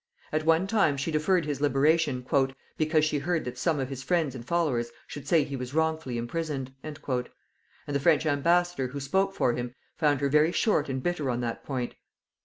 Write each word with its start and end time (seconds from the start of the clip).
At 0.31 0.47
one 0.47 0.65
time 0.65 0.97
she 0.97 1.11
deferred 1.11 1.45
his 1.45 1.61
liberation 1.61 2.25
"because 2.75 3.05
she 3.05 3.19
heard 3.19 3.45
that 3.45 3.59
some 3.59 3.79
of 3.79 3.89
his 3.89 4.01
friends 4.01 4.33
and 4.33 4.43
followers 4.43 4.89
should 5.05 5.27
say 5.27 5.43
he 5.43 5.55
was 5.55 5.75
wrongfully 5.75 6.17
imprisoned:" 6.17 6.73
and 6.81 6.97
the 7.85 7.99
French 7.99 8.25
ambassador 8.25 8.87
who 8.87 8.99
spoke 8.99 9.35
for 9.35 9.53
him, 9.53 9.75
found 9.97 10.19
her 10.21 10.27
very 10.29 10.51
short 10.51 10.89
and 10.89 11.03
bitter 11.03 11.29
on 11.29 11.41
that 11.41 11.63
point. 11.63 11.93